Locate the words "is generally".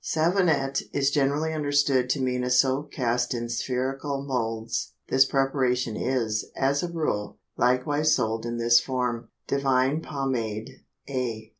0.93-1.53